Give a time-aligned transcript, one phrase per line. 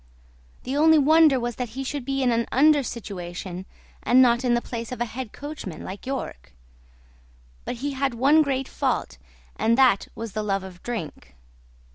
[0.63, 3.67] The only wonder was that he should be in an under situation
[4.01, 6.53] and not in the place of a head coachman like York;
[7.65, 9.19] but he had one great fault
[9.57, 11.35] and that was the love of drink.